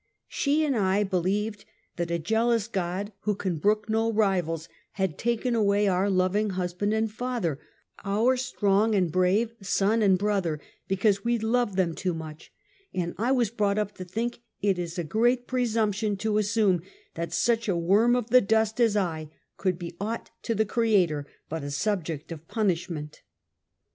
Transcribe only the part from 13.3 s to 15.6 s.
was brought up to think it a great